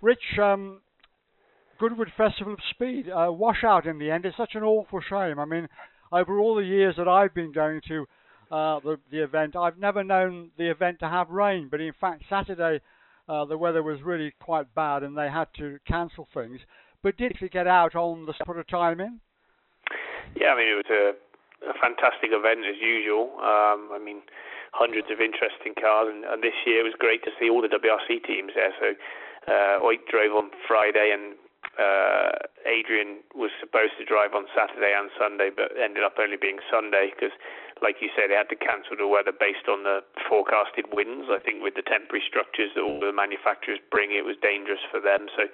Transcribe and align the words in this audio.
Rich, 0.00 0.38
um, 0.40 0.80
Goodwood 1.78 2.12
Festival 2.16 2.54
of 2.54 2.60
Speed, 2.70 3.08
uh, 3.08 3.32
washout 3.32 3.86
in 3.86 3.98
the 3.98 4.10
end. 4.10 4.24
It's 4.24 4.36
such 4.36 4.54
an 4.54 4.62
awful 4.62 5.00
shame. 5.00 5.38
I 5.38 5.44
mean, 5.44 5.68
over 6.12 6.38
all 6.38 6.54
the 6.54 6.64
years 6.64 6.94
that 6.98 7.08
I've 7.08 7.34
been 7.34 7.52
going 7.52 7.80
to 7.88 8.06
uh, 8.50 8.80
the, 8.80 8.98
the 9.10 9.22
event, 9.22 9.56
I've 9.56 9.78
never 9.78 10.02
known 10.02 10.50
the 10.56 10.70
event 10.70 11.00
to 11.00 11.08
have 11.08 11.28
rain. 11.30 11.68
But 11.70 11.80
in 11.80 11.92
fact, 12.00 12.24
Saturday 12.30 12.80
uh, 13.28 13.44
the 13.44 13.58
weather 13.58 13.82
was 13.82 14.00
really 14.02 14.32
quite 14.40 14.74
bad 14.74 15.02
and 15.02 15.16
they 15.16 15.28
had 15.28 15.48
to 15.58 15.78
cancel 15.86 16.26
things. 16.32 16.60
But 17.02 17.16
did 17.16 17.36
you 17.40 17.48
get 17.48 17.66
out 17.66 17.94
on 17.94 18.26
the 18.26 18.34
put 18.44 18.56
a 18.56 18.64
time 18.64 19.00
in? 19.00 19.20
Yeah, 20.34 20.48
I 20.52 20.56
mean 20.56 20.68
it 20.68 20.80
was 20.80 20.90
a, 20.90 21.04
a 21.68 21.74
fantastic 21.76 22.32
event 22.32 22.64
as 22.64 22.80
usual. 22.80 23.36
Um, 23.38 23.92
I 23.92 24.00
mean 24.02 24.22
hundreds 24.72 25.08
of 25.12 25.20
interesting 25.20 25.76
cars, 25.76 26.08
and, 26.08 26.24
and 26.24 26.42
this 26.42 26.56
year 26.66 26.80
it 26.80 26.88
was 26.88 26.96
great 26.98 27.24
to 27.24 27.32
see 27.40 27.48
all 27.48 27.60
the 27.60 27.72
WRC 27.72 28.24
teams 28.24 28.52
there. 28.56 28.72
So 28.80 28.96
uh, 29.48 29.80
Ott 29.82 30.04
drove 30.06 30.36
on 30.36 30.50
Friday, 30.68 31.10
and 31.10 31.34
uh, 31.80 32.34
Adrian 32.66 33.22
was 33.34 33.50
supposed 33.62 33.94
to 33.98 34.04
drive 34.04 34.34
on 34.34 34.46
Saturday 34.52 34.92
and 34.92 35.10
Sunday, 35.14 35.50
but 35.50 35.72
ended 35.78 36.04
up 36.04 36.18
only 36.18 36.36
being 36.36 36.58
Sunday 36.70 37.14
because, 37.14 37.34
like 37.80 38.02
you 38.02 38.10
said, 38.12 38.30
they 38.30 38.38
had 38.38 38.50
to 38.50 38.58
cancel 38.58 38.98
the 38.98 39.06
weather 39.06 39.32
based 39.32 39.70
on 39.70 39.86
the 39.86 40.02
forecasted 40.26 40.90
winds. 40.92 41.30
I 41.30 41.38
think 41.38 41.62
with 41.62 41.78
the 41.78 41.86
temporary 41.86 42.22
structures 42.26 42.74
that 42.74 42.82
all 42.82 42.98
the 42.98 43.14
manufacturers 43.14 43.78
bring, 43.90 44.10
it 44.12 44.26
was 44.26 44.36
dangerous 44.42 44.82
for 44.90 44.98
them. 44.98 45.30
So 45.38 45.46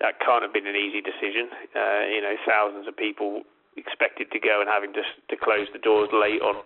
that 0.00 0.20
can't 0.20 0.44
have 0.44 0.52
been 0.52 0.68
an 0.68 0.76
easy 0.76 1.00
decision. 1.00 1.48
Uh, 1.72 2.04
you 2.12 2.20
know, 2.20 2.36
thousands 2.44 2.84
of 2.86 2.96
people 2.96 3.42
expected 3.76 4.32
to 4.32 4.40
go 4.40 4.60
and 4.60 4.68
having 4.68 4.92
to 4.92 5.04
to 5.04 5.36
close 5.36 5.68
the 5.72 5.80
doors 5.80 6.08
late 6.12 6.40
on 6.40 6.60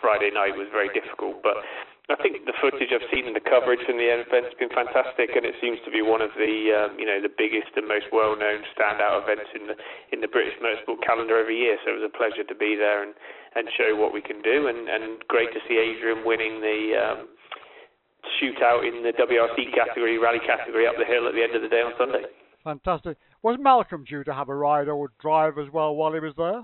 Friday 0.00 0.30
night 0.30 0.54
was 0.54 0.70
very 0.70 0.90
difficult. 0.94 1.42
But 1.42 1.62
I 2.10 2.18
think 2.18 2.42
the 2.50 2.56
footage 2.58 2.90
I've 2.90 3.06
seen 3.14 3.30
and 3.30 3.36
the 3.36 3.46
coverage 3.46 3.78
from 3.86 3.94
the 3.94 4.10
event 4.10 4.50
has 4.50 4.58
been 4.58 4.74
fantastic, 4.74 5.38
and 5.38 5.46
it 5.46 5.54
seems 5.62 5.78
to 5.86 5.90
be 5.94 6.02
one 6.02 6.18
of 6.18 6.34
the 6.34 6.54
um, 6.74 6.98
you 6.98 7.06
know 7.06 7.22
the 7.22 7.30
biggest 7.30 7.70
and 7.78 7.86
most 7.86 8.10
well-known 8.10 8.66
standout 8.74 9.22
events 9.22 9.54
in 9.54 9.70
the 9.70 9.76
in 10.10 10.18
the 10.18 10.26
British 10.26 10.58
motorsport 10.58 10.98
calendar 11.06 11.38
every 11.38 11.62
year. 11.62 11.78
So 11.86 11.94
it 11.94 12.02
was 12.02 12.10
a 12.10 12.14
pleasure 12.14 12.42
to 12.42 12.56
be 12.58 12.74
there 12.74 13.06
and 13.06 13.14
and 13.54 13.70
show 13.78 13.94
what 13.94 14.10
we 14.10 14.18
can 14.18 14.42
do, 14.42 14.66
and 14.66 14.90
and 14.90 15.22
great 15.30 15.54
to 15.54 15.60
see 15.68 15.78
Adrian 15.78 16.26
winning 16.26 16.58
the. 16.58 16.78
Um, 16.98 17.20
shootout 18.38 18.86
in 18.86 19.02
the 19.02 19.10
WRC 19.18 19.74
category, 19.74 20.18
rally 20.18 20.38
category 20.46 20.86
up 20.86 20.94
the 20.98 21.04
hill 21.04 21.26
at 21.26 21.34
the 21.34 21.42
end 21.42 21.54
of 21.56 21.62
the 21.62 21.68
day 21.68 21.82
on 21.82 21.92
Sunday. 21.98 22.22
Fantastic. 22.62 23.18
Was 23.42 23.58
Malcolm 23.58 24.04
due 24.06 24.22
to 24.24 24.32
have 24.32 24.48
a 24.48 24.54
ride 24.54 24.88
or 24.88 25.10
drive 25.20 25.58
as 25.58 25.66
well 25.72 25.94
while 25.94 26.12
he 26.12 26.20
was 26.20 26.34
there? 26.38 26.62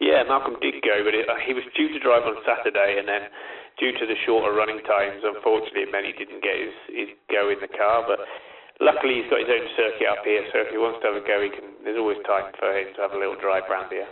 Yeah, 0.00 0.22
Malcolm 0.26 0.56
did 0.62 0.80
go, 0.82 1.02
but 1.04 1.14
it, 1.14 1.28
uh, 1.28 1.34
he 1.44 1.52
was 1.52 1.66
due 1.76 1.92
to 1.92 1.98
drive 1.98 2.22
on 2.22 2.38
Saturday, 2.46 2.96
and 2.98 3.06
then 3.06 3.28
due 3.80 3.96
to 3.96 4.04
the 4.04 4.14
shorter 4.28 4.52
running 4.52 4.84
times, 4.84 5.24
unfortunately, 5.24 5.88
he 5.88 6.12
didn't 6.12 6.44
get 6.44 6.54
his, 6.60 6.76
his 6.92 7.10
go 7.32 7.48
in 7.48 7.58
the 7.64 7.72
car. 7.72 8.04
But 8.04 8.20
luckily, 8.78 9.24
he's 9.24 9.30
got 9.32 9.40
his 9.40 9.48
own 9.48 9.66
circuit 9.74 10.06
up 10.06 10.22
here, 10.22 10.44
so 10.52 10.60
if 10.60 10.68
he 10.68 10.76
wants 10.76 11.00
to 11.00 11.10
have 11.10 11.18
a 11.18 11.24
go, 11.24 11.40
he 11.40 11.48
can. 11.48 11.72
There's 11.82 11.98
always 11.98 12.20
time 12.28 12.52
for 12.60 12.68
him 12.76 12.92
to 12.94 13.00
have 13.00 13.16
a 13.16 13.18
little 13.18 13.40
drive 13.40 13.64
round 13.72 13.88
here. 13.88 14.06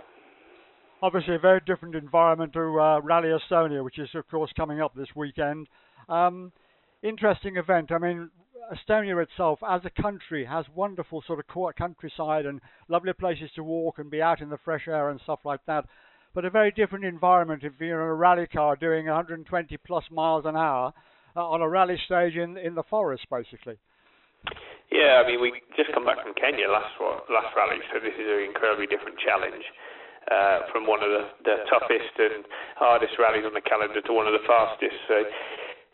Obviously, 1.05 1.37
a 1.37 1.39
very 1.39 1.61
different 1.69 1.95
environment 1.95 2.57
to 2.57 2.65
uh, 2.81 2.99
Rally 3.05 3.29
Estonia, 3.29 3.85
which 3.85 4.01
is 4.01 4.09
of 4.17 4.27
course 4.33 4.51
coming 4.57 4.81
up 4.81 4.97
this 4.97 5.13
weekend. 5.15 5.69
Um, 6.09 6.51
interesting 7.05 7.57
event. 7.57 7.93
I 7.93 7.99
mean, 7.99 8.31
Estonia 8.73 9.23
itself, 9.23 9.61
as 9.69 9.83
a 9.85 10.03
country, 10.03 10.45
has 10.45 10.65
wonderful 10.75 11.23
sort 11.27 11.39
of 11.39 11.75
countryside 11.77 12.47
and 12.47 12.61
lovely 12.89 13.13
places 13.13 13.51
to 13.55 13.63
walk 13.63 13.99
and 13.99 14.11
be 14.11 14.21
out 14.21 14.41
in 14.41 14.49
the 14.49 14.59
fresh 14.65 14.89
air 14.89 15.11
and 15.11 15.21
stuff 15.23 15.41
like 15.45 15.61
that 15.67 15.85
but 16.35 16.45
a 16.45 16.51
very 16.51 16.71
different 16.71 17.05
environment 17.05 17.63
if 17.65 17.73
you're 17.81 18.03
in 18.03 18.09
a 18.09 18.15
rally 18.15 18.47
car 18.47 18.77
doing 18.77 19.07
120 19.07 19.77
plus 19.87 20.05
miles 20.11 20.45
an 20.47 20.57
hour 20.57 20.93
uh, 21.37 21.49
on 21.49 21.63
a 21.63 21.69
rally 21.69 21.99
stage 22.07 22.37
in 22.37 22.57
in 22.57 22.75
the 22.75 22.85
forest, 22.91 23.27
basically. 23.31 23.77
Yeah, 24.91 25.23
I 25.23 25.27
mean 25.27 25.41
we 25.41 25.53
just 25.77 25.93
come 25.93 26.05
back 26.05 26.23
from 26.23 26.35
Kenya 26.35 26.69
last 26.69 26.95
last 27.29 27.53
rally, 27.57 27.79
so 27.93 28.01
this 28.01 28.15
is 28.15 28.27
an 28.27 28.45
incredibly 28.45 28.87
different 28.87 29.19
challenge. 29.19 29.65
Uh, 30.29 30.69
from 30.69 30.85
one 30.85 31.01
of 31.01 31.09
the, 31.09 31.25
the 31.49 31.57
toughest 31.73 32.13
and 32.21 32.45
hardest 32.77 33.17
rallies 33.17 33.49
on 33.49 33.57
the 33.57 33.65
calendar 33.65 33.97
to 34.05 34.13
one 34.13 34.29
of 34.29 34.37
the 34.37 34.45
fastest. 34.45 34.93
So 35.09 35.25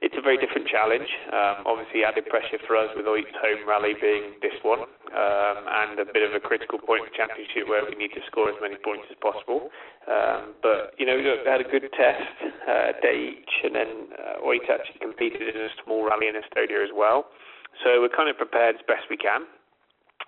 it's 0.05 0.21
a 0.21 0.21
very 0.21 0.37
different 0.37 0.69
challenge. 0.69 1.09
Um, 1.33 1.65
obviously, 1.65 2.05
added 2.05 2.29
pressure 2.29 2.61
for 2.69 2.77
us 2.77 2.93
with 2.93 3.09
Ott's 3.09 3.33
home 3.41 3.65
rally 3.65 3.97
being 3.97 4.37
this 4.45 4.53
one, 4.61 4.85
um, 4.85 5.59
and 5.65 5.97
a 5.97 6.05
bit 6.05 6.21
of 6.21 6.37
a 6.37 6.43
critical 6.45 6.77
point 6.77 7.09
in 7.09 7.09
the 7.09 7.17
championship 7.17 7.65
where 7.65 7.81
we 7.89 7.97
need 7.97 8.13
to 8.13 8.21
score 8.29 8.53
as 8.53 8.59
many 8.61 8.77
points 8.77 9.09
as 9.09 9.17
possible. 9.25 9.73
Um, 10.05 10.53
but 10.61 10.93
you 11.01 11.09
know, 11.09 11.17
we 11.17 11.25
had 11.25 11.65
a 11.65 11.69
good 11.69 11.89
test 11.97 12.37
uh, 12.69 12.93
day 13.01 13.41
each, 13.41 13.55
and 13.65 13.73
then 13.73 14.13
uh, 14.13 14.45
Oit 14.45 14.69
actually 14.69 15.01
competed 15.01 15.41
in 15.41 15.57
a 15.57 15.73
small 15.81 16.05
rally 16.05 16.29
in 16.29 16.37
Estonia 16.37 16.85
as 16.85 16.93
well. 16.93 17.33
So 17.81 18.05
we're 18.05 18.13
kind 18.13 18.29
of 18.29 18.37
prepared 18.37 18.77
as 18.77 18.85
best 18.85 19.09
we 19.09 19.17
can. 19.17 19.49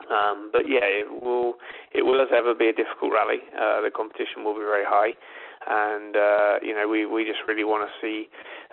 Um, 0.06 0.50
but 0.52 0.68
yeah, 0.68 0.84
it 0.84 1.08
will 1.08 1.56
it 1.92 2.04
will 2.04 2.20
as 2.20 2.28
ever 2.30 2.54
be 2.54 2.68
a 2.68 2.76
difficult 2.76 3.12
rally. 3.12 3.40
Uh, 3.56 3.80
the 3.80 3.90
competition 3.90 4.44
will 4.44 4.54
be 4.54 4.62
very 4.62 4.84
high, 4.84 5.16
and 5.66 6.14
uh, 6.14 6.54
you 6.62 6.74
know 6.76 6.86
we 6.86 7.06
we 7.06 7.24
just 7.24 7.40
really 7.48 7.64
want 7.64 7.88
to 7.88 7.92
see 7.98 8.28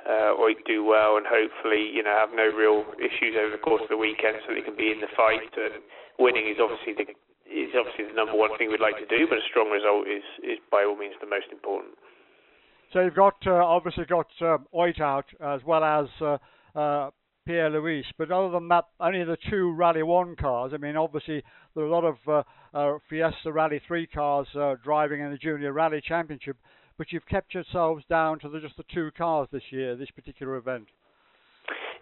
uh, 0.08 0.36
or 0.36 0.52
do 0.66 0.84
well 0.84 1.18
and 1.18 1.26
hopefully 1.26 1.90
you 1.90 2.04
know 2.04 2.14
have 2.14 2.36
no 2.36 2.52
real 2.52 2.84
issues 3.00 3.36
over 3.40 3.52
the 3.52 3.62
course 3.62 3.82
of 3.82 3.90
the 3.90 3.98
weekend 3.98 4.38
so 4.46 4.54
they 4.54 4.62
can 4.62 4.76
be 4.76 4.92
in 4.92 5.00
the 5.00 5.12
fight. 5.16 5.48
And 5.56 5.82
winning 6.20 6.48
is 6.52 6.60
obviously 6.60 6.94
the 6.94 7.08
is 7.48 7.72
obviously 7.72 8.12
the 8.12 8.18
number 8.18 8.36
one 8.36 8.52
thing 8.58 8.70
we'd 8.70 8.84
like 8.84 8.98
to 8.98 9.10
do 9.10 9.28
but 9.30 9.38
a 9.38 9.46
strong 9.50 9.72
result 9.72 10.08
is 10.08 10.24
is 10.44 10.60
by 10.72 10.84
all 10.84 10.96
means 10.96 11.16
the 11.24 11.30
most 11.30 11.48
important. 11.52 11.96
So 12.92 13.02
you've 13.02 13.16
got 13.16 13.40
uh, 13.48 13.64
obviously 13.64 14.06
got 14.06 14.30
uh, 14.42 14.58
Ott 14.76 15.00
out 15.00 15.26
as 15.40 15.64
well 15.66 15.84
as 15.84 16.08
uh, 16.22 16.38
uh, 16.78 17.10
Pierre 17.46 17.70
Louis, 17.70 18.06
but 18.18 18.32
other 18.32 18.52
than 18.52 18.68
that, 18.70 18.86
only 19.00 19.24
the 19.24 19.38
two 19.50 19.72
Rally 19.74 20.04
One 20.04 20.36
cars. 20.36 20.72
I 20.74 20.78
mean, 20.78 20.96
obviously 20.96 21.44
there 21.76 21.84
are 21.84 21.88
a 21.88 21.92
lot 21.92 22.06
of 22.06 22.18
uh, 22.28 22.44
uh, 22.74 22.98
Fiesta 23.10 23.52
Rally 23.52 23.82
Three 23.88 24.08
cars 24.08 24.48
uh, 24.56 24.76
driving 24.84 25.22
in 25.22 25.32
the 25.32 25.38
Junior 25.38 25.74
Rally 25.74 26.02
Championship 26.06 26.58
but 26.98 27.12
you've 27.12 27.26
kept 27.26 27.54
yourselves 27.54 28.04
down 28.10 28.40
to 28.40 28.50
the, 28.50 28.60
just 28.60 28.78
the 28.78 28.86
two 28.94 29.12
cars 29.18 29.48
this 29.52 29.64
year, 29.72 29.96
this 29.96 30.12
particular 30.12 30.56
event. 30.58 30.88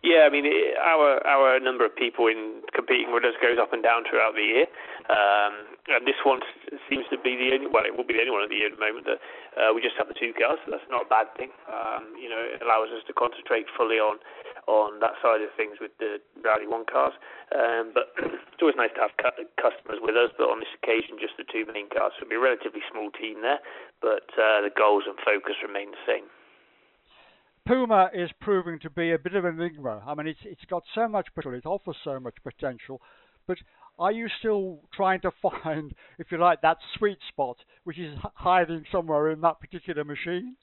Yeah, 0.02 0.26
I 0.26 0.34
mean, 0.34 0.50
our 0.82 1.22
our 1.30 1.62
number 1.62 1.86
of 1.86 1.94
people 1.94 2.26
in 2.26 2.66
competing 2.74 3.14
with 3.14 3.22
us 3.22 3.38
goes 3.38 3.62
up 3.62 3.70
and 3.70 3.86
down 3.86 4.02
throughout 4.10 4.34
the 4.34 4.42
year, 4.42 4.66
um, 5.14 5.78
and 5.94 6.10
this 6.10 6.18
one 6.26 6.42
seems 6.90 7.06
to 7.14 7.22
be 7.22 7.38
the 7.38 7.54
only. 7.54 7.70
Well, 7.70 7.86
it 7.86 7.94
will 7.94 8.10
be 8.10 8.18
the 8.18 8.26
only 8.26 8.34
one 8.34 8.42
of 8.42 8.50
the 8.50 8.58
year 8.58 8.74
at 8.74 8.74
the 8.74 8.82
moment 8.82 9.06
that 9.06 9.22
uh, 9.54 9.70
we 9.78 9.86
just 9.86 9.94
have 10.02 10.10
the 10.10 10.18
two 10.18 10.34
cars. 10.34 10.58
So 10.66 10.74
that's 10.74 10.90
not 10.90 11.06
a 11.06 11.10
bad 11.10 11.30
thing. 11.38 11.54
Um, 11.70 12.18
you 12.18 12.34
know, 12.34 12.42
it 12.42 12.66
allows 12.66 12.90
us 12.90 13.06
to 13.06 13.14
concentrate 13.14 13.70
fully 13.78 14.02
on 14.02 14.18
on 14.68 15.00
that 15.00 15.18
side 15.22 15.42
of 15.42 15.50
things 15.58 15.78
with 15.82 15.92
the 15.98 16.22
Rally 16.44 16.68
One 16.68 16.86
cars. 16.86 17.14
Um, 17.54 17.92
but 17.94 18.14
it's 18.54 18.62
always 18.62 18.78
nice 18.78 18.94
to 18.96 19.02
have 19.08 19.16
cu- 19.18 19.50
customers 19.58 20.00
with 20.02 20.16
us. 20.16 20.30
But 20.38 20.50
on 20.50 20.60
this 20.60 20.72
occasion, 20.78 21.18
just 21.22 21.38
the 21.38 21.48
two 21.48 21.66
main 21.70 21.90
cars. 21.90 22.14
So 22.18 22.26
it'll 22.26 22.34
be 22.34 22.40
a 22.40 22.44
relatively 22.44 22.82
small 22.92 23.10
team 23.14 23.42
there, 23.42 23.60
but 24.02 24.30
uh, 24.38 24.66
the 24.66 24.74
goals 24.74 25.06
and 25.08 25.18
focus 25.22 25.58
remain 25.66 25.92
the 25.92 26.04
same. 26.06 26.28
Puma 27.68 28.10
is 28.14 28.30
proving 28.42 28.80
to 28.80 28.90
be 28.90 29.12
a 29.14 29.20
bit 29.20 29.36
of 29.36 29.46
an 29.46 29.62
enigma. 29.62 30.02
I 30.06 30.16
mean, 30.16 30.28
it's 30.28 30.42
it's 30.44 30.66
got 30.66 30.84
so 30.96 31.08
much 31.08 31.28
potential, 31.36 31.60
it 31.60 31.66
offers 31.66 31.98
so 32.04 32.20
much 32.20 32.36
potential, 32.44 33.02
but 33.46 33.58
are 34.00 34.12
you 34.12 34.28
still 34.40 34.80
trying 34.94 35.22
to 35.22 35.32
find, 35.42 35.94
if 36.18 36.32
you 36.32 36.40
like, 36.40 36.62
that 36.62 36.78
sweet 36.98 37.20
spot 37.30 37.58
which 37.84 38.00
is 38.00 38.18
hiding 38.36 38.84
somewhere 38.92 39.32
in 39.32 39.42
that 39.42 39.60
particular 39.60 40.04
machine? 40.04 40.56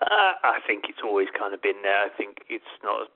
Uh, 0.00 0.36
I 0.44 0.60
think 0.66 0.88
it's 0.88 1.00
always 1.02 1.28
kind 1.32 1.54
of 1.54 1.62
been 1.62 1.80
there. 1.82 2.04
I 2.04 2.12
think 2.12 2.44
it's 2.48 2.68
not 2.84 3.08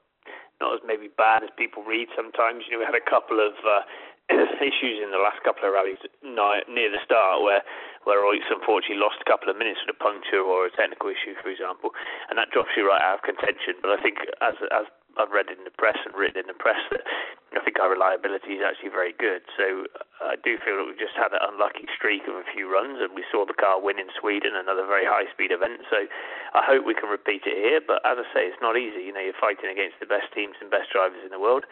not 0.60 0.76
as 0.76 0.82
maybe 0.84 1.08
bad 1.08 1.42
as 1.42 1.50
people 1.56 1.82
read 1.82 2.08
sometimes. 2.12 2.68
You 2.68 2.76
know, 2.76 2.84
we 2.84 2.88
had 2.88 2.96
a 2.96 3.04
couple 3.04 3.40
of 3.40 3.56
uh, 3.64 3.80
issues 4.60 5.00
in 5.00 5.10
the 5.10 5.20
last 5.20 5.40
couple 5.44 5.64
of 5.64 5.72
rallies 5.72 6.00
near 6.22 6.90
the 6.92 7.00
start 7.04 7.42
where 7.42 7.64
where 8.04 8.24
Otts 8.24 8.48
unfortunately 8.48 8.96
lost 8.96 9.20
a 9.20 9.28
couple 9.28 9.52
of 9.52 9.60
minutes 9.60 9.84
with 9.84 9.92
a 9.92 9.98
puncture 10.00 10.40
or 10.40 10.64
a 10.64 10.72
technical 10.72 11.12
issue, 11.12 11.36
for 11.36 11.52
example, 11.52 11.92
and 12.32 12.40
that 12.40 12.48
drops 12.48 12.72
you 12.76 12.88
right 12.88 13.00
out 13.00 13.20
of 13.20 13.22
contention. 13.28 13.76
But 13.84 13.92
I 13.92 13.98
think 14.00 14.24
as 14.40 14.56
as 14.72 14.88
I've 15.20 15.30
read 15.30 15.52
in 15.52 15.62
the 15.68 15.74
press 15.76 16.00
and 16.08 16.16
written 16.16 16.40
in 16.40 16.48
the 16.48 16.56
press 16.56 16.80
that 16.88 17.04
I 17.52 17.60
think 17.60 17.76
our 17.76 17.92
reliability 17.92 18.56
is 18.56 18.64
actually 18.64 18.94
very 18.94 19.12
good. 19.12 19.44
So 19.58 19.84
I 20.22 20.40
do 20.40 20.56
feel 20.62 20.80
that 20.80 20.86
we've 20.86 20.98
just 20.98 21.18
had 21.18 21.36
an 21.36 21.42
unlucky 21.44 21.84
streak 21.92 22.24
of 22.30 22.38
a 22.38 22.46
few 22.48 22.70
runs, 22.70 23.02
and 23.02 23.12
we 23.12 23.26
saw 23.28 23.44
the 23.44 23.58
car 23.58 23.76
win 23.82 24.00
in 24.00 24.08
Sweden, 24.16 24.56
another 24.56 24.86
very 24.86 25.04
high-speed 25.04 25.52
event. 25.52 25.84
So 25.90 26.08
I 26.54 26.62
hope 26.64 26.88
we 26.88 26.96
can 26.96 27.12
repeat 27.12 27.44
it 27.44 27.58
here. 27.58 27.84
But 27.84 28.00
as 28.08 28.16
I 28.16 28.26
say, 28.32 28.42
it's 28.48 28.62
not 28.64 28.80
easy. 28.80 29.04
You 29.04 29.12
know, 29.12 29.20
you're 29.20 29.36
fighting 29.36 29.68
against 29.68 30.00
the 30.00 30.08
best 30.08 30.32
teams 30.32 30.56
and 30.62 30.72
best 30.72 30.94
drivers 30.94 31.20
in 31.20 31.34
the 31.34 31.42
world. 31.42 31.68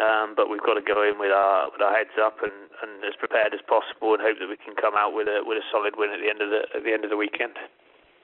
Um, 0.00 0.32
but 0.32 0.48
we've 0.48 0.64
got 0.64 0.80
to 0.80 0.84
go 0.84 1.04
in 1.04 1.20
with 1.20 1.30
our 1.30 1.68
with 1.68 1.84
our 1.84 1.92
heads 1.92 2.16
up 2.16 2.40
and, 2.40 2.72
and 2.80 3.04
as 3.04 3.12
prepared 3.14 3.52
as 3.52 3.60
possible, 3.68 4.16
and 4.16 4.24
hope 4.24 4.40
that 4.40 4.48
we 4.48 4.56
can 4.56 4.72
come 4.74 4.96
out 4.96 5.12
with 5.12 5.28
a 5.28 5.44
with 5.44 5.60
a 5.60 5.66
solid 5.68 6.00
win 6.00 6.10
at 6.10 6.18
the 6.18 6.32
end 6.32 6.40
of 6.40 6.48
the 6.48 6.64
at 6.72 6.82
the 6.82 6.92
end 6.96 7.04
of 7.04 7.10
the 7.12 7.20
weekend. 7.20 7.60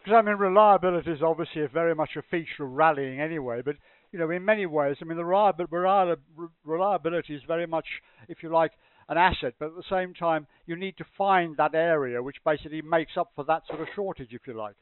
Because 0.01 0.17
I 0.17 0.23
mean, 0.25 0.41
reliability 0.41 1.13
is 1.13 1.21
obviously 1.23 1.61
very 1.69 1.95
much 1.95 2.17
a 2.17 2.23
feature 2.31 2.65
of 2.65 2.73
rallying 2.73 3.21
anyway. 3.21 3.61
But 3.61 3.77
you 4.13 4.19
know, 4.19 4.31
in 4.31 4.45
many 4.45 4.67
ways, 4.67 4.97
I 5.01 5.05
mean, 5.05 5.19
the 5.19 6.17
reliability 6.65 7.35
is 7.35 7.43
very 7.47 7.67
much, 7.67 7.87
if 8.29 8.43
you 8.43 8.51
like, 8.51 8.73
an 9.09 9.19
asset. 9.19 9.55
But 9.59 9.67
at 9.67 9.77
the 9.77 9.89
same 9.91 10.15
time, 10.15 10.47
you 10.67 10.77
need 10.77 10.97
to 10.99 11.05
find 11.17 11.57
that 11.57 11.75
area 11.75 12.23
which 12.23 12.37
basically 12.45 12.83
makes 12.83 13.17
up 13.17 13.33
for 13.35 13.45
that 13.45 13.63
sort 13.67 13.81
of 13.81 13.89
shortage, 13.95 14.29
if 14.33 14.47
you 14.47 14.55
like. 14.55 14.77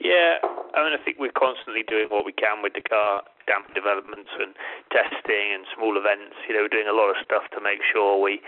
Yeah, 0.00 0.40
I 0.72 0.80
mean, 0.80 0.96
I 0.96 1.00
think 1.04 1.20
we're 1.20 1.34
constantly 1.36 1.84
doing 1.84 2.08
what 2.08 2.24
we 2.24 2.32
can 2.32 2.64
with 2.64 2.72
the 2.72 2.80
car, 2.80 3.20
damp 3.44 3.68
developments 3.76 4.32
and 4.40 4.56
testing 4.88 5.52
and 5.52 5.68
small 5.76 5.92
events. 5.98 6.40
You 6.48 6.56
know, 6.56 6.64
we're 6.64 6.72
doing 6.72 6.88
a 6.88 6.96
lot 6.96 7.12
of 7.12 7.20
stuff 7.20 7.44
to 7.52 7.60
make 7.60 7.84
sure 7.84 8.16
we 8.16 8.40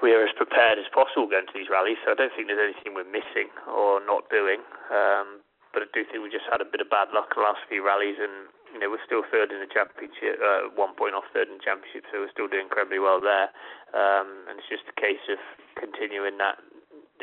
we 0.00 0.14
are 0.14 0.22
as 0.22 0.30
prepared 0.38 0.78
as 0.78 0.86
possible 0.94 1.26
going 1.26 1.50
to 1.50 1.56
these 1.58 1.66
rallies. 1.66 1.98
So 2.06 2.14
I 2.14 2.16
don't 2.16 2.30
think 2.32 2.46
there's 2.46 2.62
anything 2.62 2.94
we're 2.94 3.08
missing 3.10 3.50
or 3.66 3.98
not 3.98 4.30
doing. 4.30 4.62
Um, 4.94 5.42
but 5.78 5.86
I 5.86 5.90
do 5.94 6.02
think 6.10 6.26
we 6.26 6.34
just 6.34 6.50
had 6.50 6.58
a 6.58 6.66
bit 6.66 6.82
of 6.82 6.90
bad 6.90 7.14
luck 7.14 7.38
the 7.38 7.46
last 7.46 7.62
few 7.70 7.86
rallies, 7.86 8.18
and 8.18 8.50
you 8.74 8.82
know 8.82 8.90
we're 8.90 9.06
still 9.06 9.22
third 9.30 9.54
in 9.54 9.62
the 9.62 9.70
championship, 9.70 10.42
uh, 10.42 10.74
one 10.74 10.98
point 10.98 11.14
off 11.14 11.30
third 11.30 11.46
in 11.46 11.62
the 11.62 11.64
championship, 11.64 12.02
so 12.10 12.18
we're 12.18 12.34
still 12.34 12.50
doing 12.50 12.66
incredibly 12.66 12.98
well 12.98 13.22
there. 13.22 13.54
Um, 13.94 14.50
and 14.50 14.58
it's 14.58 14.66
just 14.66 14.90
a 14.90 14.96
case 14.98 15.22
of 15.30 15.38
continuing 15.78 16.34
that 16.42 16.58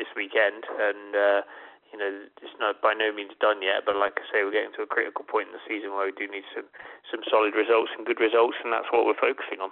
this 0.00 0.08
weekend 0.16 0.64
and. 0.64 1.12
Uh, 1.12 1.42
you 1.94 2.02
know, 2.02 2.10
it's 2.42 2.58
not 2.58 2.82
by 2.82 2.98
no 2.98 3.14
means 3.14 3.30
done 3.38 3.62
yet, 3.62 3.86
but 3.86 3.94
like 3.94 4.18
I 4.18 4.26
say, 4.26 4.38
we're 4.42 4.50
getting 4.50 4.74
to 4.74 4.82
a 4.82 4.90
critical 4.90 5.22
point 5.22 5.48
in 5.48 5.54
the 5.54 5.62
season 5.70 5.94
where 5.94 6.04
we 6.04 6.12
do 6.18 6.26
need 6.26 6.42
some 6.50 6.66
some 7.06 7.22
solid 7.30 7.54
results 7.54 7.94
and 7.96 8.04
good 8.04 8.18
results, 8.18 8.58
and 8.58 8.74
that's 8.74 8.90
what 8.90 9.06
we're 9.06 9.14
focusing 9.14 9.62
on. 9.62 9.70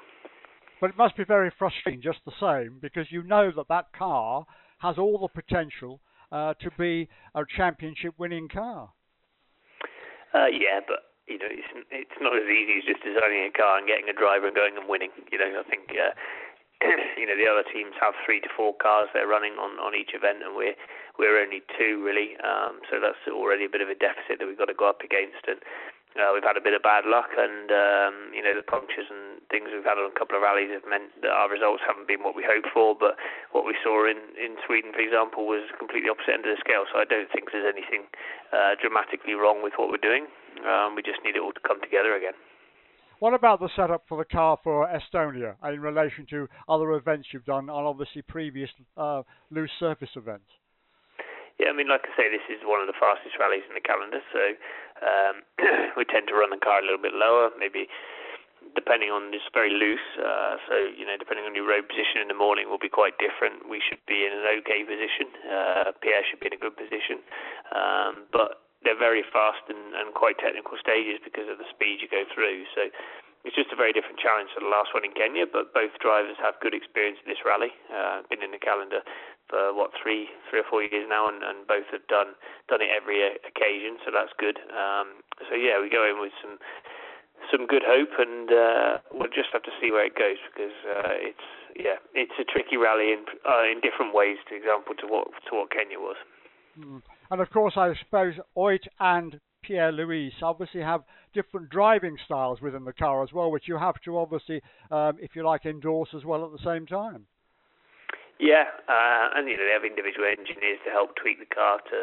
But 0.81 0.95
it 0.95 0.97
must 0.97 1.19
be 1.19 1.27
very 1.27 1.51
frustrating 1.59 2.01
just 2.01 2.23
the 2.23 2.33
same 2.39 2.79
because 2.81 3.11
you 3.11 3.27
know 3.27 3.51
that 3.51 3.67
that 3.67 3.91
car 3.93 4.47
has 4.79 4.95
all 4.97 5.19
the 5.19 5.43
potential 5.43 5.99
uh, 6.33 6.55
to 6.55 6.71
be 6.79 7.09
a 7.35 7.43
championship 7.57 8.15
winning 8.19 8.49
car. 8.49 8.91
Uh, 10.35 10.51
yeah, 10.51 10.81
but 10.87 11.15
you 11.27 11.39
know, 11.39 11.49
it's 11.49 11.71
it's 11.91 12.19
not 12.21 12.37
as 12.37 12.45
easy 12.51 12.83
as 12.83 12.85
just 12.85 13.01
designing 13.01 13.49
a 13.49 13.53
car 13.55 13.79
and 13.79 13.87
getting 13.89 14.09
a 14.11 14.17
driver 14.17 14.51
and 14.51 14.57
going 14.57 14.77
and 14.77 14.89
winning. 14.89 15.11
You 15.33 15.39
know, 15.39 15.63
I 15.63 15.65
think 15.65 15.95
uh, 15.95 16.13
you 17.21 17.25
know 17.25 17.37
the 17.39 17.49
other 17.49 17.65
teams 17.65 17.97
have 17.97 18.13
three 18.27 18.45
to 18.45 18.51
four 18.53 18.77
cars 18.77 19.09
they're 19.15 19.31
running 19.31 19.57
on 19.57 19.81
on 19.81 19.97
each 19.97 20.13
event, 20.13 20.45
and 20.45 20.53
we're 20.53 20.77
we're 21.17 21.41
only 21.41 21.63
two 21.79 22.05
really. 22.05 22.37
Um, 22.45 22.85
so 22.91 23.01
that's 23.01 23.21
already 23.31 23.65
a 23.65 23.73
bit 23.73 23.81
of 23.81 23.89
a 23.89 23.97
deficit 23.97 24.37
that 24.43 24.47
we've 24.47 24.61
got 24.61 24.69
to 24.69 24.77
go 24.77 24.91
up 24.91 25.01
against. 25.01 25.49
And 25.49 25.63
uh, 26.21 26.31
we've 26.35 26.47
had 26.47 26.61
a 26.61 26.65
bit 26.65 26.77
of 26.77 26.83
bad 26.83 27.09
luck, 27.09 27.33
and 27.39 27.73
um, 27.73 28.15
you 28.37 28.43
know 28.45 28.53
the 28.53 28.67
punctures 28.67 29.09
and 29.09 29.34
things 29.51 29.73
we've 29.73 29.87
had 29.87 30.01
on 30.01 30.09
a 30.09 30.17
couple 30.17 30.37
of 30.37 30.43
rallies 30.43 30.73
have 30.73 30.87
meant 30.89 31.13
that 31.21 31.33
our 31.33 31.49
results 31.49 31.83
haven't 31.85 32.07
been 32.07 32.23
what 32.23 32.37
we 32.37 32.45
hoped 32.45 32.71
for. 32.73 32.95
But 32.95 33.17
what 33.53 33.65
we 33.65 33.75
saw 33.83 34.05
in 34.09 34.21
in 34.39 34.57
Sweden, 34.65 34.93
for 34.93 35.03
example, 35.03 35.47
was 35.49 35.67
completely 35.77 36.09
opposite 36.09 36.41
end 36.41 36.47
of 36.47 36.53
the 36.55 36.61
scale. 36.61 36.85
So 36.89 37.01
I 37.01 37.07
don't 37.09 37.29
think 37.33 37.51
there's 37.53 37.69
anything 37.69 38.09
uh, 38.53 38.79
dramatically 38.81 39.35
wrong 39.35 39.61
with 39.65 39.75
what 39.77 39.89
we're 39.91 40.03
doing. 40.03 40.29
Um, 40.63 40.95
we 40.95 41.03
just 41.03 41.21
need 41.25 41.37
it 41.37 41.43
all 41.43 41.53
to 41.53 41.65
come 41.65 41.81
together 41.81 42.15
again. 42.15 42.37
What 43.23 43.33
about 43.33 43.61
the 43.61 43.71
setup 43.77 44.05
for 44.09 44.19
the 44.19 44.29
car 44.29 44.59
for 44.63 44.85
Estonia 44.91 45.55
in 45.65 45.81
relation 45.81 46.27
to 46.31 46.49
other 46.69 46.93
events 46.93 47.29
you've 47.33 47.47
done 47.47 47.71
and 47.71 47.87
obviously 47.87 48.23
previous 48.23 48.69
uh, 48.97 49.23
loose 49.51 49.71
surface 49.79 50.11
events? 50.17 50.51
Yeah, 51.59 51.71
I 51.71 51.73
mean, 51.73 51.87
like 51.87 52.03
I 52.03 52.13
say, 52.19 52.27
this 52.27 52.43
is 52.51 52.67
one 52.67 52.83
of 52.83 52.91
the 52.91 52.99
fastest 52.99 53.39
rallies 53.39 53.63
in 53.71 53.79
the 53.79 53.87
calendar, 53.87 54.19
so 54.35 54.43
um, 55.07 55.35
we 55.97 56.05
tend 56.05 56.27
to 56.27 56.35
run 56.35 56.51
the 56.51 56.59
car 56.59 56.83
a 56.83 56.85
little 56.85 57.01
bit 57.01 57.15
lower, 57.15 57.55
maybe 57.55 57.87
depending 58.75 59.11
on 59.11 59.33
it's 59.33 59.47
very 59.55 59.71
loose. 59.71 60.05
Uh, 60.19 60.59
so 60.69 60.75
you 60.93 61.07
know, 61.07 61.17
depending 61.17 61.47
on 61.47 61.55
your 61.55 61.67
road 61.67 61.89
position 61.89 62.21
in 62.21 62.29
the 62.29 62.37
morning, 62.37 62.69
will 62.69 62.83
be 62.83 62.93
quite 62.93 63.17
different. 63.23 63.67
We 63.71 63.81
should 63.81 64.03
be 64.07 64.27
in 64.27 64.33
an 64.35 64.47
okay 64.61 64.85
position. 64.85 65.27
Uh, 65.47 65.91
Pierre 66.03 66.27
should 66.27 66.43
be 66.43 66.51
in 66.51 66.57
a 66.59 66.63
good 66.63 66.77
position, 66.77 67.23
um, 67.73 68.27
but 68.35 68.65
they're 68.85 68.99
very 68.99 69.25
fast 69.33 69.65
and, 69.73 69.97
and 69.97 70.13
quite 70.13 70.37
technical 70.37 70.77
stages 70.77 71.19
because 71.25 71.49
of 71.49 71.57
the 71.57 71.69
speed 71.73 72.05
you 72.05 72.09
go 72.11 72.29
through. 72.29 72.69
So 72.77 72.93
it's 73.45 73.57
just 73.57 73.73
a 73.73 73.79
very 73.81 73.93
different 73.93 74.21
challenge 74.21 74.53
to 74.57 74.61
the 74.61 74.69
last 74.69 74.93
one 74.93 75.05
in 75.05 75.17
Kenya. 75.17 75.49
But 75.49 75.73
both 75.73 75.97
drivers 76.01 76.37
have 76.41 76.61
good 76.61 76.77
experience 76.77 77.21
in 77.25 77.29
this 77.33 77.41
rally. 77.45 77.73
Uh, 77.89 78.25
been 78.29 78.45
in 78.45 78.53
the 78.53 78.61
calendar 78.61 79.01
for 79.49 79.77
what 79.77 79.93
three 80.01 80.29
three 80.49 80.61
or 80.61 80.69
four 80.69 80.81
years 80.81 81.05
now, 81.09 81.29
and, 81.29 81.45
and 81.45 81.69
both 81.69 81.89
have 81.93 82.05
done 82.09 82.37
done 82.69 82.81
it 82.81 82.89
every 82.89 83.21
occasion, 83.45 84.01
so 84.05 84.09
that's 84.13 84.33
good. 84.41 84.57
Um, 84.73 85.21
so 85.49 85.57
yeah, 85.57 85.81
we 85.81 85.93
go 85.93 86.05
in 86.09 86.21
with 86.21 86.33
some 86.41 86.57
some 87.55 87.67
good 87.67 87.83
hope, 87.87 88.11
and 88.19 88.51
uh, 88.51 88.99
we'll 89.13 89.31
just 89.31 89.51
have 89.53 89.63
to 89.63 89.71
see 89.81 89.91
where 89.91 90.07
it 90.07 90.15
goes 90.17 90.39
because 90.51 90.75
uh, 90.89 91.15
it's 91.15 91.47
yeah 91.77 92.03
it's 92.15 92.35
a 92.41 92.45
tricky 92.45 92.77
rally 92.77 93.13
in 93.13 93.25
uh, 93.47 93.63
in 93.71 93.81
different 93.81 94.15
ways. 94.15 94.39
For 94.49 94.55
example, 94.55 94.95
to 94.99 95.07
what 95.07 95.29
to 95.51 95.57
what 95.57 95.71
Kenya 95.71 95.99
was. 95.99 96.17
Mm. 96.79 97.03
And 97.31 97.41
of 97.41 97.51
course, 97.51 97.75
I 97.77 97.95
suppose 98.03 98.35
Ott 98.57 98.87
and 98.99 99.41
Pierre 99.63 99.93
Louis 99.93 100.33
obviously 100.43 100.83
have 100.83 101.03
different 101.33 101.71
driving 101.71 102.17
styles 102.25 102.61
within 102.61 102.85
the 102.85 102.93
car 102.93 103.23
as 103.23 103.33
well, 103.33 103.51
which 103.51 103.69
you 103.69 103.79
have 103.79 104.01
to 104.05 104.19
obviously, 104.19 104.61
um, 104.91 105.17
if 105.21 105.35
you 105.35 105.45
like, 105.45 105.65
endorse 105.65 106.11
as 106.15 106.25
well 106.25 106.45
at 106.45 106.53
the 106.53 106.65
same 106.65 106.87
time. 106.87 107.27
Yeah, 108.39 108.67
uh, 108.91 109.39
and 109.39 109.49
you 109.49 109.57
know 109.57 109.65
they 109.65 109.73
have 109.73 109.87
individual 109.87 110.27
engineers 110.27 110.83
to 110.85 110.91
help 110.91 111.15
tweak 111.15 111.39
the 111.39 111.55
car 111.55 111.79
to 111.79 111.99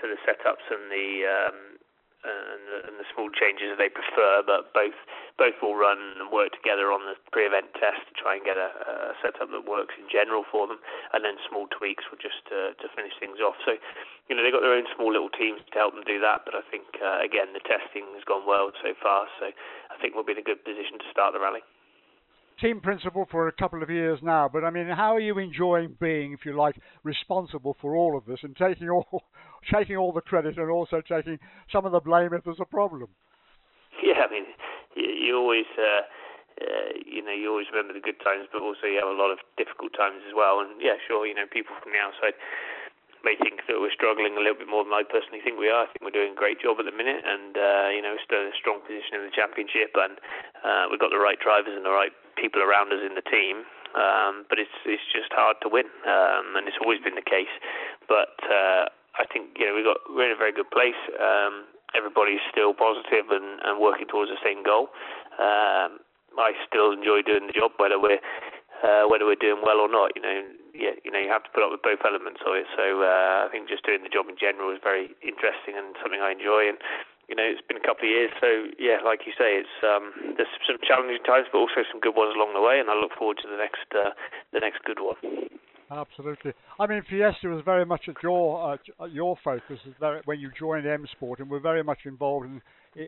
to 0.00 0.04
the 0.06 0.16
setups 0.22 0.64
and 0.70 0.90
the 0.90 1.08
um, 1.26 1.58
and, 2.24 2.62
the, 2.70 2.78
and 2.88 2.94
the 2.98 3.08
small 3.10 3.28
changes 3.30 3.74
that 3.74 3.80
they 3.80 3.92
prefer. 3.92 4.42
But 4.42 4.72
both 4.72 4.96
both 5.40 5.56
will 5.64 5.74
run 5.74 5.98
and 6.20 6.28
work 6.28 6.52
together 6.52 6.92
on 6.92 7.08
the 7.08 7.16
pre-event 7.32 7.72
test 7.80 8.04
to 8.06 8.14
try 8.14 8.36
and 8.38 8.44
get 8.44 8.60
a, 8.60 8.70
a 9.12 9.16
setup 9.24 9.50
that 9.50 9.64
works 9.64 9.96
in 9.98 10.06
general 10.06 10.44
for 10.46 10.68
them, 10.68 10.78
and 11.16 11.24
then 11.24 11.40
small 11.48 11.66
tweaks 11.72 12.04
will 12.12 12.20
just 12.20 12.44
uh, 12.52 12.76
to 12.78 12.86
finish 12.92 13.16
things 13.18 13.40
off. 13.40 13.56
So, 13.64 13.80
you 14.28 14.36
know 14.36 14.44
they've 14.44 14.54
got 14.54 14.62
their 14.62 14.76
own 14.76 14.86
small 14.94 15.10
little 15.10 15.32
teams 15.32 15.60
to 15.64 15.76
help 15.76 15.96
them 15.96 16.04
do 16.06 16.20
that. 16.22 16.46
But 16.46 16.54
I 16.54 16.62
think 16.70 16.86
uh, 17.02 17.20
again 17.24 17.56
the 17.56 17.64
testing 17.64 18.06
has 18.14 18.24
gone 18.24 18.46
well 18.46 18.70
so 18.78 18.94
far, 19.02 19.26
so 19.40 19.50
I 19.50 19.96
think 19.98 20.14
we'll 20.14 20.28
be 20.28 20.36
in 20.36 20.42
a 20.42 20.46
good 20.46 20.62
position 20.62 21.00
to 21.02 21.08
start 21.10 21.34
the 21.34 21.42
rally 21.42 21.64
team 22.60 22.80
principal 22.80 23.26
for 23.30 23.48
a 23.48 23.52
couple 23.52 23.82
of 23.82 23.90
years 23.90 24.18
now, 24.22 24.48
but 24.52 24.64
I 24.64 24.70
mean, 24.70 24.88
how 24.88 25.14
are 25.14 25.20
you 25.20 25.38
enjoying 25.38 25.96
being, 26.00 26.32
if 26.32 26.44
you 26.44 26.56
like, 26.56 26.76
responsible 27.02 27.76
for 27.80 27.96
all 27.96 28.16
of 28.16 28.24
this 28.26 28.40
and 28.42 28.56
taking 28.56 28.88
all 28.88 29.22
taking 29.72 29.96
all 29.96 30.12
the 30.12 30.20
credit 30.20 30.58
and 30.58 30.70
also 30.70 31.00
taking 31.00 31.38
some 31.70 31.86
of 31.86 31.92
the 31.92 32.00
blame 32.00 32.32
if 32.32 32.44
there's 32.44 32.60
a 32.60 32.66
problem? 32.66 33.08
Yeah, 34.02 34.24
I 34.26 34.30
mean, 34.30 34.44
you, 34.96 35.36
always. 35.36 35.66
Uh, 35.78 36.02
uh, 36.60 36.94
you 37.08 37.24
know, 37.24 37.32
you 37.32 37.48
always 37.48 37.66
remember 37.72 37.96
the 37.96 38.04
good 38.04 38.20
times, 38.20 38.46
but 38.52 38.60
also 38.60 38.86
you 38.86 39.00
have 39.00 39.08
a 39.08 39.16
lot 39.16 39.32
of 39.32 39.40
difficult 39.56 39.90
times 39.96 40.20
as 40.28 40.36
well. 40.36 40.60
And 40.60 40.78
yeah, 40.78 41.00
sure, 41.08 41.26
you 41.26 41.34
know, 41.34 41.48
people 41.48 41.74
from 41.80 41.96
the 41.96 41.98
outside 41.98 42.36
may 43.24 43.38
think 43.38 43.62
that 43.66 43.78
we're 43.78 43.94
struggling 43.94 44.34
a 44.34 44.42
little 44.42 44.58
bit 44.58 44.68
more 44.68 44.84
than 44.84 44.92
I 44.92 45.06
personally 45.06 45.40
think 45.42 45.58
we 45.58 45.70
are. 45.70 45.86
I 45.86 45.90
think 45.90 46.02
we're 46.02 46.14
doing 46.14 46.34
a 46.34 46.38
great 46.38 46.60
job 46.60 46.78
at 46.78 46.86
the 46.86 46.94
minute, 46.94 47.22
and 47.22 47.54
uh, 47.56 47.88
you 47.90 48.02
know, 48.02 48.14
still 48.22 48.42
in 48.42 48.50
a 48.50 48.58
strong 48.58 48.82
position 48.82 49.18
in 49.18 49.26
the 49.26 49.34
championship, 49.34 49.94
and 49.94 50.18
uh, 50.62 50.84
we've 50.90 51.02
got 51.02 51.10
the 51.14 51.22
right 51.22 51.38
drivers 51.38 51.74
and 51.74 51.86
the 51.86 51.94
right 51.94 52.12
people 52.36 52.62
around 52.62 52.92
us 52.92 53.00
in 53.04 53.14
the 53.14 53.24
team. 53.24 53.64
Um, 53.92 54.48
but 54.48 54.56
it's 54.56 54.72
it's 54.88 55.04
just 55.12 55.28
hard 55.36 55.60
to 55.60 55.68
win, 55.68 55.84
um, 56.08 56.56
and 56.56 56.64
it's 56.64 56.80
always 56.80 57.04
been 57.04 57.12
the 57.12 57.20
case. 57.24 57.52
But 58.08 58.40
uh, 58.48 58.88
I 59.20 59.28
think 59.28 59.52
you 59.60 59.68
know 59.68 59.76
we 59.76 59.84
got 59.84 60.00
we're 60.08 60.32
in 60.32 60.32
a 60.32 60.40
very 60.40 60.52
good 60.52 60.72
place. 60.72 60.96
Um, 61.20 61.68
everybody's 61.92 62.40
still 62.48 62.72
positive 62.72 63.28
and, 63.28 63.60
and 63.60 63.76
working 63.76 64.08
towards 64.08 64.32
the 64.32 64.40
same 64.40 64.64
goal. 64.64 64.88
Um, 65.36 66.00
I 66.40 66.56
still 66.64 66.92
enjoy 66.96 67.20
doing 67.20 67.46
the 67.46 67.52
job, 67.52 67.76
whether 67.76 68.00
we're 68.00 68.20
uh, 68.80 69.04
whether 69.08 69.28
we're 69.28 69.40
doing 69.40 69.60
well 69.60 69.80
or 69.84 69.92
not. 69.92 70.16
You 70.16 70.22
know, 70.24 70.40
yeah, 70.72 70.96
you 71.04 71.12
know, 71.12 71.20
you 71.20 71.28
have 71.28 71.44
to 71.44 71.52
put 71.52 71.62
up 71.62 71.70
with 71.70 71.84
both 71.84 72.00
elements 72.04 72.40
of 72.48 72.56
it. 72.56 72.66
So 72.72 73.04
uh, 73.04 73.44
I 73.44 73.48
think 73.52 73.68
just 73.68 73.84
doing 73.84 74.02
the 74.02 74.12
job 74.12 74.32
in 74.32 74.40
general 74.40 74.72
is 74.72 74.80
very 74.80 75.12
interesting 75.20 75.76
and 75.76 75.92
something 76.00 76.20
I 76.20 76.32
enjoy. 76.32 76.72
And 76.72 76.80
you 77.32 77.36
know, 77.40 77.48
it's 77.48 77.64
been 77.64 77.80
a 77.80 77.86
couple 77.88 78.04
of 78.04 78.12
years, 78.12 78.28
so 78.44 78.68
yeah, 78.76 79.00
like 79.00 79.24
you 79.24 79.32
say, 79.40 79.56
it's 79.56 79.76
um, 79.80 80.36
there's 80.36 80.52
some 80.68 80.76
challenging 80.84 81.16
times, 81.24 81.48
but 81.48 81.64
also 81.64 81.80
some 81.88 81.96
good 81.98 82.12
ones 82.12 82.36
along 82.36 82.52
the 82.52 82.60
way, 82.60 82.76
and 82.76 82.92
I 82.92 82.94
look 82.94 83.16
forward 83.16 83.40
to 83.40 83.48
the 83.48 83.56
next 83.56 83.88
uh, 83.96 84.12
the 84.52 84.60
next 84.60 84.84
good 84.84 85.00
one. 85.00 85.16
Absolutely. 85.88 86.52
I 86.78 86.86
mean, 86.86 87.00
Fiesta 87.08 87.48
was 87.48 87.64
very 87.64 87.86
much 87.86 88.04
at 88.12 88.20
your 88.22 88.76
uh, 89.00 89.06
your 89.06 89.40
focus 89.42 89.80
when 90.26 90.40
you 90.40 90.52
joined 90.58 90.86
M 90.86 91.06
Sport, 91.12 91.40
and 91.40 91.48
we're 91.48 91.64
very 91.64 91.82
much 91.82 92.04
involved 92.04 92.52
in 92.52 92.60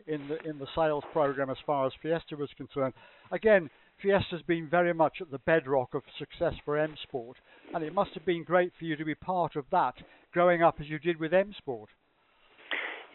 in 0.07 0.27
the 0.27 0.41
in 0.41 0.57
the 0.57 0.67
sales 0.73 1.03
program 1.13 1.51
as 1.51 1.61
far 1.63 1.85
as 1.85 1.93
Fiesta 2.01 2.35
was 2.35 2.49
concerned. 2.57 2.95
Again, 3.31 3.69
Fiesta's 4.01 4.41
been 4.47 4.67
very 4.67 4.93
much 4.93 5.21
at 5.21 5.29
the 5.29 5.45
bedrock 5.45 5.93
of 5.93 6.01
success 6.17 6.53
for 6.65 6.79
M 6.79 6.95
Sport, 7.03 7.37
and 7.75 7.83
it 7.83 7.93
must 7.93 8.15
have 8.15 8.25
been 8.25 8.43
great 8.43 8.73
for 8.79 8.85
you 8.85 8.95
to 8.95 9.05
be 9.05 9.13
part 9.13 9.55
of 9.55 9.65
that, 9.71 9.93
growing 10.33 10.63
up 10.63 10.77
as 10.81 10.89
you 10.89 10.97
did 10.97 11.19
with 11.19 11.31
M 11.31 11.53
Sport 11.59 11.89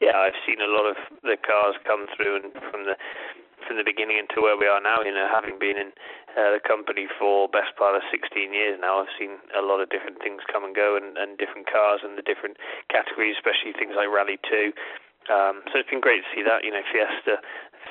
yeah, 0.00 0.16
I've 0.16 0.36
seen 0.48 0.64
a 0.64 0.68
lot 0.68 0.88
of 0.88 0.96
the 1.22 1.36
cars 1.36 1.76
come 1.84 2.08
through, 2.16 2.40
and 2.40 2.52
from 2.72 2.88
the 2.88 2.96
from 3.68 3.76
the 3.76 3.84
beginning 3.84 4.16
into 4.16 4.40
where 4.40 4.56
we 4.56 4.64
are 4.64 4.80
now, 4.80 5.04
you 5.04 5.12
know, 5.12 5.28
having 5.28 5.60
been 5.60 5.76
in 5.76 5.92
uh, 6.32 6.56
the 6.56 6.62
company 6.64 7.06
for 7.06 7.44
best 7.52 7.76
part 7.76 7.92
of 7.92 8.02
16 8.08 8.50
years 8.56 8.80
now, 8.80 9.04
I've 9.04 9.12
seen 9.20 9.36
a 9.52 9.60
lot 9.60 9.84
of 9.84 9.92
different 9.92 10.18
things 10.24 10.40
come 10.48 10.64
and 10.64 10.74
go, 10.74 10.96
and, 10.96 11.20
and 11.20 11.36
different 11.36 11.68
cars 11.68 12.00
and 12.00 12.16
the 12.16 12.24
different 12.24 12.56
categories, 12.88 13.36
especially 13.36 13.76
things 13.76 13.92
like 13.94 14.08
Rally 14.08 14.40
2. 14.48 14.72
Um, 15.28 15.60
so 15.70 15.78
it's 15.78 15.92
been 15.92 16.00
great 16.00 16.24
to 16.24 16.30
see 16.32 16.42
that. 16.42 16.64
You 16.64 16.72
know, 16.72 16.82
Fiesta 16.88 17.44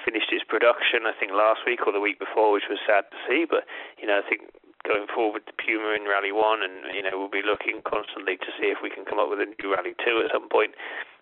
finished 0.03 0.33
its 0.33 0.43
production, 0.43 1.05
I 1.05 1.13
think, 1.13 1.31
last 1.31 1.63
week 1.63 1.85
or 1.85 1.93
the 1.93 2.01
week 2.01 2.17
before, 2.17 2.51
which 2.51 2.67
was 2.67 2.81
sad 2.83 3.05
to 3.13 3.17
see. 3.29 3.45
But 3.45 3.69
you 4.01 4.09
know, 4.09 4.19
I 4.19 4.25
think 4.25 4.49
going 4.83 5.05
forward 5.07 5.45
to 5.45 5.53
Puma 5.55 5.93
in 5.93 6.09
Rally 6.09 6.33
One, 6.33 6.65
and 6.65 6.89
you 6.91 7.05
know, 7.05 7.13
we'll 7.15 7.31
be 7.31 7.45
looking 7.45 7.85
constantly 7.85 8.41
to 8.41 8.49
see 8.57 8.73
if 8.73 8.81
we 8.81 8.89
can 8.89 9.05
come 9.05 9.21
up 9.21 9.29
with 9.29 9.39
a 9.39 9.47
new 9.47 9.69
Rally 9.71 9.93
Two 10.01 10.19
at 10.25 10.33
some 10.33 10.49
point 10.49 10.73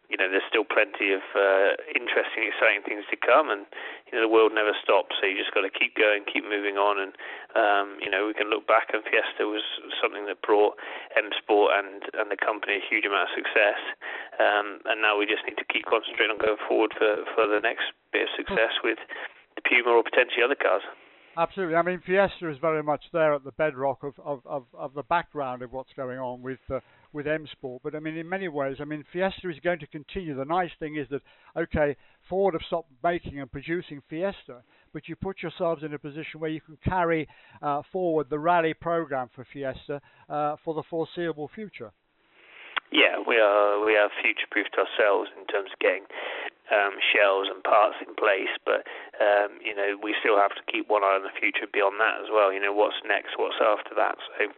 you 0.07 0.15
know, 0.15 0.31
there's 0.31 0.45
still 0.47 0.63
plenty 0.63 1.11
of 1.11 1.23
uh, 1.35 1.75
interesting, 1.91 2.47
exciting 2.47 2.83
things 2.87 3.03
to 3.11 3.17
come, 3.19 3.51
and 3.51 3.67
you 4.07 4.15
know, 4.15 4.23
the 4.23 4.31
world 4.31 4.55
never 4.55 4.71
stops. 4.79 5.19
So 5.19 5.27
you 5.27 5.35
just 5.35 5.51
got 5.51 5.67
to 5.67 5.73
keep 5.73 5.99
going, 5.99 6.23
keep 6.23 6.47
moving 6.47 6.79
on, 6.79 6.95
and 6.95 7.11
um, 7.59 7.99
you 7.99 8.07
know, 8.07 8.27
we 8.27 8.33
can 8.33 8.47
look 8.47 8.63
back 8.65 8.95
and 8.95 9.03
Fiesta 9.03 9.51
was 9.51 9.63
something 9.99 10.23
that 10.31 10.39
brought 10.39 10.79
M 11.19 11.27
Sport 11.35 11.75
and 11.75 12.07
and 12.15 12.31
the 12.31 12.39
company 12.39 12.79
a 12.79 12.83
huge 12.83 13.03
amount 13.03 13.27
of 13.27 13.35
success, 13.35 13.79
um, 14.39 14.79
and 14.87 15.03
now 15.03 15.19
we 15.19 15.27
just 15.27 15.43
need 15.43 15.59
to 15.59 15.67
keep 15.67 15.83
concentrating 15.83 16.31
on 16.31 16.39
going 16.39 16.61
forward 16.71 16.95
for 16.95 17.27
for 17.35 17.43
the 17.43 17.59
next 17.59 17.91
bit 18.15 18.31
of 18.31 18.31
success 18.39 18.79
with 18.83 18.99
the 19.59 19.63
Puma 19.67 19.91
or 19.91 20.03
potentially 20.07 20.41
other 20.43 20.57
cars. 20.57 20.87
Absolutely. 21.37 21.75
I 21.75 21.83
mean, 21.83 22.01
Fiesta 22.03 22.49
is 22.49 22.57
very 22.57 22.81
much 22.81 23.03
there 23.13 23.35
at 23.35 23.43
the 23.43 23.51
bedrock 23.51 24.01
of, 24.01 24.15
of, 24.25 24.41
of, 24.45 24.65
of 24.73 24.95
the 24.95 25.03
background 25.03 25.61
of 25.61 25.71
what's 25.71 25.93
going 25.93 26.17
on 26.17 26.41
with 26.41 26.57
uh, 26.73 26.79
with 27.13 27.27
M 27.27 27.47
Sport. 27.51 27.81
But 27.83 27.95
I 27.95 27.99
mean, 27.99 28.17
in 28.17 28.27
many 28.27 28.47
ways, 28.47 28.77
I 28.79 28.85
mean, 28.85 29.03
Fiesta 29.11 29.49
is 29.49 29.59
going 29.63 29.79
to 29.79 29.87
continue. 29.87 30.35
The 30.35 30.45
nice 30.45 30.71
thing 30.79 30.95
is 30.97 31.07
that 31.09 31.21
okay, 31.55 31.95
Ford 32.29 32.53
have 32.53 32.63
stopped 32.67 32.91
making 33.03 33.39
and 33.39 33.51
producing 33.51 34.01
Fiesta, 34.09 34.63
but 34.93 35.07
you 35.07 35.15
put 35.15 35.41
yourselves 35.41 35.83
in 35.83 35.93
a 35.93 35.99
position 35.99 36.39
where 36.39 36.49
you 36.49 36.61
can 36.61 36.77
carry 36.83 37.27
uh, 37.61 37.81
forward 37.91 38.27
the 38.29 38.39
rally 38.39 38.73
program 38.73 39.29
for 39.35 39.45
Fiesta 39.51 40.01
uh, 40.29 40.55
for 40.63 40.73
the 40.73 40.83
foreseeable 40.89 41.49
future. 41.53 41.91
Yeah, 42.91 43.19
we 43.19 43.35
are 43.35 43.83
we 43.83 43.97
are 43.97 44.09
future 44.23 44.47
proofed 44.49 44.75
ourselves 44.79 45.29
in 45.35 45.43
terms 45.47 45.71
of 45.75 45.79
getting 45.79 46.07
um, 46.71 46.95
shells 47.11 47.47
and 47.51 47.63
parts 47.63 47.99
in 47.99 48.15
place, 48.15 48.51
but 48.63 48.87
um, 49.19 49.59
you 49.59 49.75
know 49.75 49.99
we 49.99 50.15
still 50.23 50.39
have 50.39 50.55
to 50.55 50.63
keep 50.71 50.87
one 50.87 51.03
eye 51.03 51.19
on 51.19 51.23
the 51.23 51.35
future 51.35 51.67
beyond 51.67 51.99
that 51.99 52.23
as 52.23 52.31
well. 52.31 52.51
You 52.51 52.63
know 52.63 52.71
what's 52.71 52.99
next, 53.03 53.35
what's 53.35 53.59
after 53.59 53.91
that. 53.99 54.15
So 54.31 54.55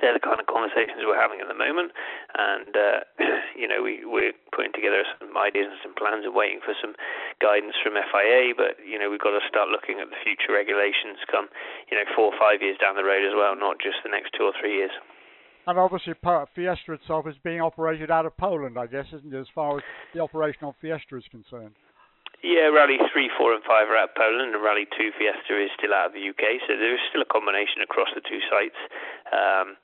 they're 0.00 0.16
the 0.16 0.22
kind 0.22 0.40
of 0.40 0.46
conversations 0.46 1.02
we're 1.04 1.18
having 1.18 1.40
at 1.40 1.48
the 1.48 1.58
moment, 1.58 1.92
and 2.36 2.72
uh, 2.72 3.00
you 3.60 3.68
know 3.68 3.82
we 3.82 4.04
we're 4.04 4.36
putting 4.52 4.72
together 4.72 5.04
some 5.18 5.32
ideas 5.36 5.68
and 5.70 5.80
some 5.82 5.94
plans 5.96 6.24
and 6.24 6.34
waiting 6.34 6.60
for 6.64 6.74
some 6.78 6.94
guidance 7.40 7.74
from 7.80 7.96
FIA. 7.96 8.56
But 8.56 8.80
you 8.82 8.98
know 8.98 9.08
we've 9.08 9.22
got 9.22 9.36
to 9.36 9.44
start 9.48 9.68
looking 9.68 10.00
at 10.00 10.08
the 10.08 10.18
future 10.20 10.52
regulations 10.52 11.20
come 11.28 11.48
you 11.90 11.96
know 11.96 12.06
four 12.12 12.32
or 12.32 12.36
five 12.38 12.60
years 12.60 12.76
down 12.78 12.96
the 12.96 13.06
road 13.06 13.24
as 13.24 13.34
well, 13.36 13.56
not 13.56 13.80
just 13.80 14.00
the 14.04 14.12
next 14.12 14.36
two 14.36 14.44
or 14.44 14.54
three 14.56 14.80
years. 14.80 14.94
And 15.66 15.78
obviously, 15.82 16.14
Fiesta 16.22 16.94
itself 16.94 17.26
is 17.26 17.34
being 17.42 17.60
operated 17.60 18.08
out 18.08 18.24
of 18.24 18.36
Poland, 18.38 18.78
I 18.78 18.86
guess, 18.86 19.06
isn't 19.10 19.34
it, 19.34 19.40
as 19.40 19.50
far 19.52 19.78
as 19.78 19.82
the 20.14 20.22
operation 20.22 20.62
of 20.62 20.78
Fiesta 20.80 21.18
is 21.18 21.26
concerned? 21.26 21.74
Yeah, 22.44 22.70
Rally 22.70 23.00
3, 23.00 23.30
4 23.34 23.54
and 23.54 23.64
5 23.64 23.90
are 23.90 23.96
out 23.96 24.10
of 24.12 24.14
Poland, 24.14 24.54
and 24.54 24.62
Rally 24.62 24.86
2 24.86 25.10
Fiesta 25.18 25.58
is 25.58 25.74
still 25.74 25.90
out 25.90 26.12
of 26.12 26.14
the 26.14 26.22
UK, 26.22 26.62
so 26.68 26.78
there 26.78 26.94
is 26.94 27.02
still 27.10 27.24
a 27.24 27.26
combination 27.26 27.82
across 27.82 28.06
the 28.14 28.22
two 28.22 28.38
sites. 28.46 28.78
Um, 29.34 29.74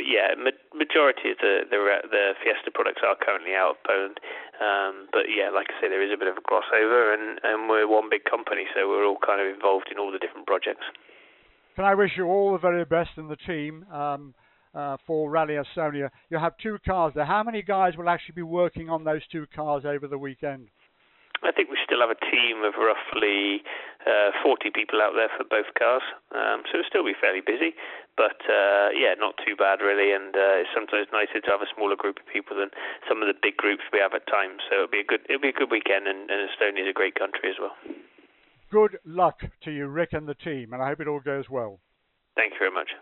but 0.00 0.08
yeah, 0.08 0.32
ma- 0.32 0.56
majority 0.72 1.36
of 1.36 1.38
the, 1.44 1.68
the 1.68 1.76
the 2.08 2.32
Fiesta 2.40 2.72
products 2.72 3.04
are 3.04 3.20
currently 3.20 3.52
out 3.52 3.76
of 3.76 3.84
Poland. 3.84 4.16
Um, 4.56 5.12
but 5.12 5.28
yeah, 5.28 5.52
like 5.52 5.68
I 5.68 5.76
say, 5.76 5.88
there 5.92 6.00
is 6.00 6.08
a 6.08 6.16
bit 6.16 6.28
of 6.28 6.40
a 6.40 6.44
crossover, 6.44 7.12
and, 7.12 7.36
and 7.44 7.68
we're 7.68 7.84
one 7.84 8.08
big 8.08 8.24
company, 8.24 8.64
so 8.72 8.88
we're 8.88 9.04
all 9.04 9.20
kind 9.20 9.44
of 9.44 9.52
involved 9.52 9.92
in 9.92 10.00
all 10.00 10.10
the 10.10 10.18
different 10.18 10.46
projects. 10.46 10.88
Can 11.76 11.84
I 11.84 11.94
wish 11.94 12.12
you 12.16 12.24
all 12.24 12.52
the 12.52 12.58
very 12.58 12.86
best 12.86 13.10
in 13.18 13.28
the 13.28 13.36
team? 13.36 13.84
Um, 13.92 14.32
uh, 14.72 14.96
for 15.04 15.28
Rally 15.28 15.54
Estonia. 15.54 16.10
You 16.30 16.38
have 16.38 16.52
two 16.62 16.78
cars 16.86 17.12
there. 17.16 17.24
How 17.24 17.42
many 17.42 17.60
guys 17.60 17.96
will 17.96 18.08
actually 18.08 18.36
be 18.36 18.42
working 18.42 18.88
on 18.88 19.02
those 19.02 19.20
two 19.32 19.46
cars 19.52 19.82
over 19.84 20.06
the 20.06 20.16
weekend? 20.16 20.68
I 21.42 21.52
think 21.52 21.72
we 21.72 21.78
still 21.80 22.04
have 22.04 22.12
a 22.12 22.20
team 22.28 22.64
of 22.68 22.76
roughly 22.76 23.64
uh, 24.04 24.30
40 24.44 24.70
people 24.76 25.00
out 25.00 25.16
there 25.16 25.32
for 25.32 25.44
both 25.48 25.72
cars, 25.72 26.04
um, 26.36 26.68
so 26.68 26.80
it'll 26.80 26.88
still 26.88 27.04
be 27.04 27.16
fairly 27.16 27.40
busy. 27.40 27.72
But 28.16 28.36
uh, 28.44 28.92
yeah, 28.92 29.16
not 29.16 29.40
too 29.40 29.56
bad 29.56 29.80
really, 29.80 30.12
and 30.12 30.36
uh, 30.36 30.60
it's 30.60 30.72
sometimes 30.76 31.08
nicer 31.12 31.40
to 31.40 31.50
have 31.50 31.64
a 31.64 31.70
smaller 31.72 31.96
group 31.96 32.20
of 32.20 32.26
people 32.28 32.60
than 32.60 32.68
some 33.08 33.24
of 33.24 33.28
the 33.28 33.36
big 33.36 33.56
groups 33.56 33.88
we 33.92 34.00
have 34.04 34.12
at 34.12 34.28
times. 34.28 34.60
So 34.68 34.84
it'll 34.84 34.92
be 34.92 35.00
a 35.00 35.08
good 35.08 35.24
it'll 35.32 35.40
be 35.40 35.48
a 35.48 35.56
good 35.56 35.72
weekend, 35.72 36.04
and, 36.04 36.28
and 36.28 36.44
Estonia 36.44 36.84
is 36.84 36.92
a 36.92 36.96
great 36.96 37.16
country 37.16 37.48
as 37.48 37.56
well. 37.56 37.76
Good 38.70 39.00
luck 39.04 39.40
to 39.64 39.70
you, 39.72 39.88
Rick, 39.88 40.12
and 40.12 40.28
the 40.28 40.36
team, 40.36 40.72
and 40.72 40.82
I 40.82 40.88
hope 40.92 41.00
it 41.00 41.08
all 41.08 41.20
goes 41.20 41.48
well. 41.48 41.80
Thank 42.36 42.52
you 42.52 42.58
very 42.60 42.72
much. 42.72 42.92